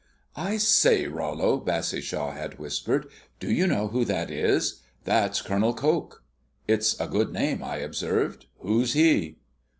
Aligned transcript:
"I 0.35 0.57
say, 0.57 1.05
Rollo," 1.05 1.59
Bassishaw 1.59 2.31
had 2.33 2.57
whispered, 2.57 3.07
"do 3.39 3.51
you 3.51 3.67
know 3.67 3.89
who 3.89 4.03
that 4.05 4.31
is? 4.31 4.81
That's 5.03 5.43
Col. 5.43 5.75
Coke." 5.75 6.23
"It's 6.67 6.99
a 6.99 7.05
good 7.05 7.31
name," 7.31 7.61
I 7.63 7.75
observed. 7.77 8.47
"Who's 8.61 8.93
he?" 8.93 9.37